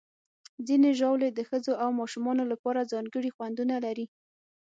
[0.67, 4.05] ځینې ژاولې د ښځو او ماشومانو لپاره ځانګړي خوندونه لري.